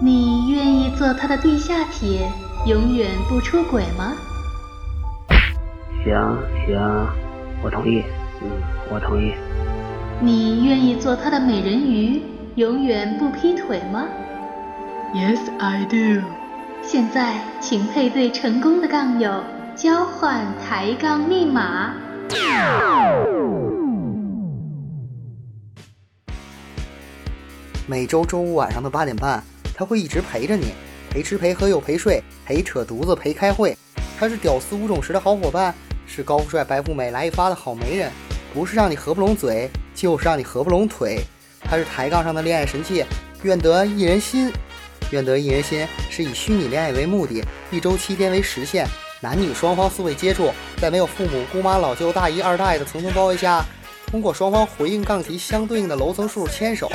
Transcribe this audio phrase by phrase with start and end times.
[0.00, 2.28] 你愿意做他的地下铁，
[2.66, 4.12] 永远不出轨吗？
[6.04, 6.12] 行
[6.66, 7.08] 行，
[7.62, 8.04] 我同意。
[8.42, 8.50] 嗯，
[8.90, 9.34] 我同意。
[10.20, 12.22] 你愿意做他的美人鱼，
[12.56, 14.06] 永远不劈腿吗
[15.14, 16.22] ？Yes, I do。
[16.82, 19.42] 现在，请配对成功的杠友
[19.74, 21.94] 交换抬杠密码。
[27.86, 29.42] 每周周五晚上的八点半，
[29.74, 30.72] 他会一直陪着你，
[31.10, 33.76] 陪吃陪喝又陪睡，陪扯犊子陪开会。
[34.18, 35.74] 他是屌丝五种时的好伙伴，
[36.06, 38.10] 是高富帅白富美来一发的好媒人，
[38.54, 41.24] 不是让你合不拢嘴，就是让你合不拢腿。
[41.60, 43.04] 他是抬杠上的恋爱神器，
[43.42, 44.52] 愿得一人心。
[45.10, 48.86] 愿得一人心是以虚拟恋爱为目的，一周七天为时限，
[49.20, 53.64] 男女双方素未接触，在没有父母、姑妈、老舅、大姨、二大爷的层层包围下。
[54.06, 56.90] 通过双方回应杠题相对应的楼层数牵手，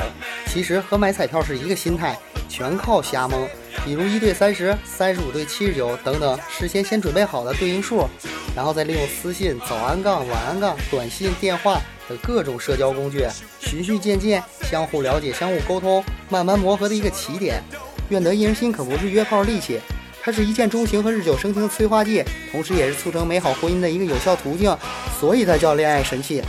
[0.46, 2.18] 其实和买彩票是一个心态，
[2.50, 3.48] 全靠瞎蒙。
[3.84, 8.06] 比如一对三十，三十五对七十九等等，事先先准备好的对应数，
[8.54, 13.24] 然后再利用私信、早安杠、晚安杠、短信、电话等各种社交工具，
[13.60, 17.62] 循序渐进，相互了解、相互沟通，慢慢磨合的一个起点。
[18.10, 19.80] 愿得一人心可不是约炮利器，
[20.20, 24.76] 它是一见钟情和日久生情的催化剂，同时也是促成美好婚姻的一个有效途径，
[25.18, 26.42] 所以才叫恋爱神器。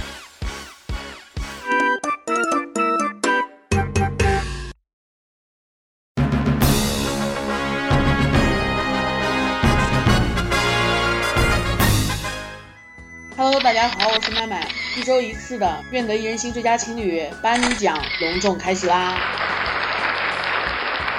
[13.60, 14.68] 大家好，我是麦麦。
[14.98, 19.20] 一周一次的《愿得一人心》最佳情侣颁奖隆重开始啦！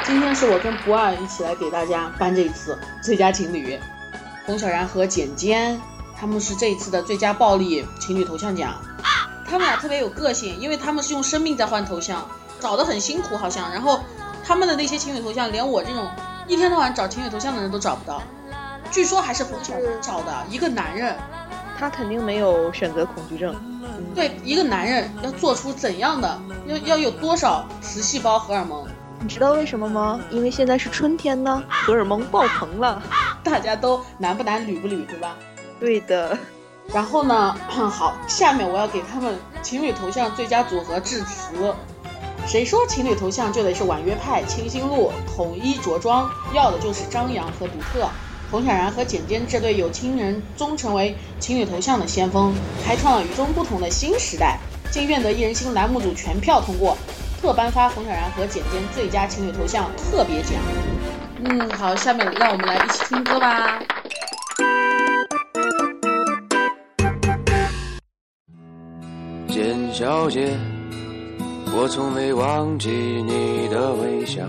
[0.03, 3.79] 今天是我跟不二一起来给大家颁这一次最佳情侣，
[4.47, 5.81] 冯小然和简简，
[6.19, 8.75] 他们是这一次的最佳暴力情侣头像奖。
[9.47, 13.71] 他们俩特别有个性，因为他们是用生命在换头像，找的很辛苦好像。
[13.71, 14.01] 然后
[14.45, 16.11] 他们的那些情侣头像，连我这种
[16.49, 18.21] 一天到晚找情侣头像的人都找不到。
[18.91, 21.15] 据说还是冯小然找的一个男人。
[21.83, 23.53] 他肯定没有选择恐惧症。
[24.15, 28.87] 对，一个男人要做出怎样的，要要有多少雌细胞荷尔蒙？
[29.19, 30.21] 你知道为什么吗？
[30.31, 33.03] 因为现在是春天呢，荷尔蒙爆棚了，
[33.43, 35.37] 大家都男不男女不女，对吧？
[35.81, 36.39] 对的。
[36.95, 41.75] 然后呢，好，下面我要给他们情侣头像最佳组合致辞。
[42.47, 46.31] 谁说情侣头像就得是婉约派、清新路、统一着装？
[46.55, 48.09] 要的就是张扬和独特。
[48.53, 52.55] 冯小然和简简这对有情人终成为情侣头像的先锋，
[52.85, 54.59] 开创了与众不同的新时代。
[54.91, 56.95] 经愿得一人心栏目组全票通过，
[57.41, 60.61] 特颁发冯小然和简简最佳情侣头像特别奖。
[61.43, 63.83] 嗯，好，下面让我们来一起听歌吧。
[69.49, 70.55] 简小姐，
[71.75, 74.43] 我从没忘记你的微笑，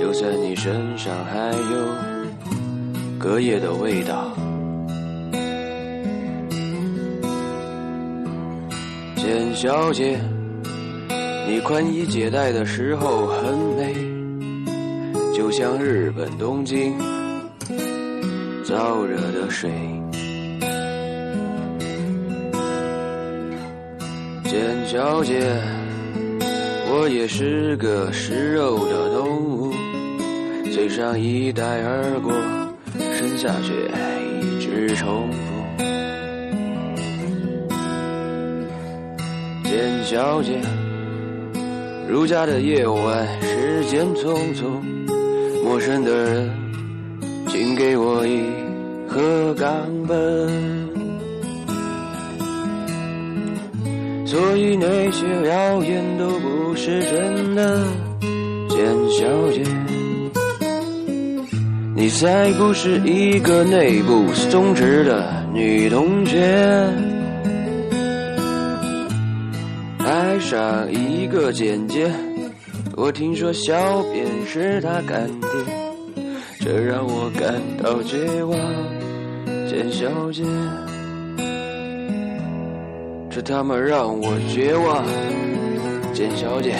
[0.00, 2.15] 就算你身上还有。
[3.18, 4.36] 隔夜的味道，
[9.16, 10.20] 简小姐，
[11.48, 13.94] 你宽衣解带的时候很美，
[15.34, 16.94] 就像日本东京
[18.64, 19.70] 燥热的水。
[24.44, 25.60] 简小姐，
[26.90, 29.72] 我也是个食肉的动物，
[30.72, 32.32] 嘴上一带而过。
[33.36, 33.72] 下雪
[34.40, 35.38] 一直重复。
[39.64, 40.58] 简小姐，
[42.08, 44.80] 如家的夜晚，时间匆匆，
[45.62, 46.50] 陌生的人，
[47.48, 48.42] 请给我一
[49.06, 49.68] 盒冈
[50.08, 50.86] 本。
[54.26, 57.86] 所以那些谣言都不是真的，
[58.68, 58.78] 简
[59.10, 59.95] 小姐。
[61.98, 66.38] 你才不是一个内部松弛的女同学，
[70.00, 72.12] 爱上一个姐姐，
[72.94, 75.48] 我听说小便是她干爹，
[76.60, 78.60] 这让我感到绝望，
[79.66, 80.44] 简小姐，
[83.30, 85.02] 这他妈让我绝望，
[86.12, 86.76] 简小姐。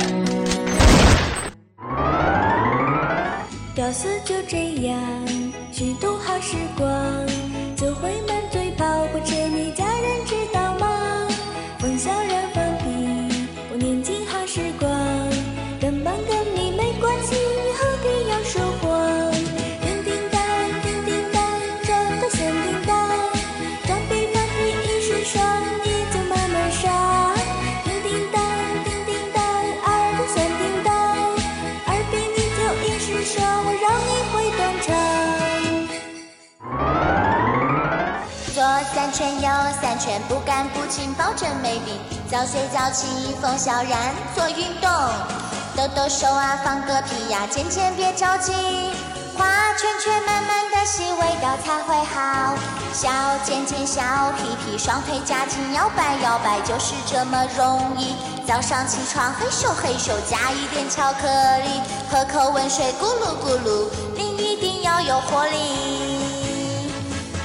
[3.87, 4.99] 屌丝就这样
[5.71, 6.91] 虚度好时光，
[39.07, 39.49] 三圈又
[39.81, 42.01] 三圈，不干不净，保证美丽。
[42.29, 43.07] 早睡早起，
[43.41, 44.91] 风小然，做运动，
[45.77, 48.53] 抖抖手啊，放个屁呀，渐渐别着急。
[49.39, 49.47] 画
[49.79, 52.55] 圈圈，慢慢的吸，味道才会好。
[52.93, 53.09] 小
[53.45, 54.03] 尖尖，小
[54.39, 58.17] 屁屁，双腿夹紧，摇摆摇摆，就是这么容易。
[58.45, 61.29] 早上起床，嘿咻嘿咻，加一点巧克
[61.59, 61.81] 力，
[62.11, 63.87] 喝口温水，咕噜咕噜，
[64.17, 66.16] 你一定要有活力。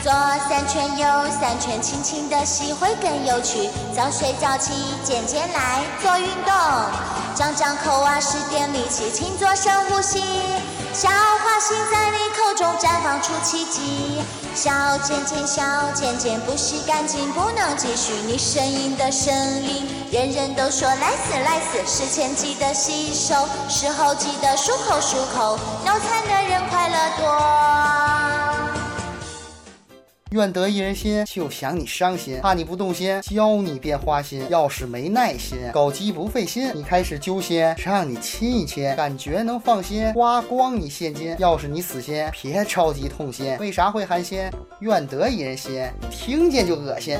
[0.03, 0.11] 左
[0.49, 1.07] 三圈，右
[1.39, 3.69] 三圈，轻轻的吸会更有趣。
[3.95, 4.71] 早睡早起，
[5.03, 6.53] 渐渐来做运动，
[7.35, 10.23] 张张口啊，使点力气，请做深呼吸。
[10.91, 14.23] 小花心在你口中绽放出奇迹。
[14.55, 15.61] 小尖尖，小
[15.93, 18.11] 尖尖，不洗干净不能继续。
[18.25, 19.31] 你声音的声
[19.61, 21.77] 音，人人都说来死来死。
[21.85, 25.59] 事前记得洗手，事后记得漱口漱口。
[25.85, 27.80] 脑残的人快乐多。
[30.31, 34.41] 愿得一人心，就想你伤心，怕你不动心，教你变花心。
[34.49, 41.35] 要是没耐心，搞基不费心，你开始揪心，让你亲一亲，感觉能放心，花光你现金。
[41.37, 44.49] 要是你死心，别着急痛心，为啥会寒心？
[44.79, 47.17] 愿得一人心，听见就恶心。